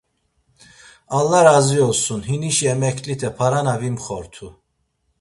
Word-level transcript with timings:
Alla 1.17 1.41
razi 1.47 1.77
olsun 1.87 2.21
hinişi 2.29 2.65
emeklite 2.73 3.29
parana 3.37 3.75
vimxortu. 3.81 4.47